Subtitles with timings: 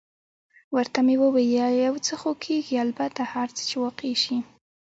[0.75, 4.37] ورته مې وویل: یو څه خو کېږي، البته هر څه چې واقع شي.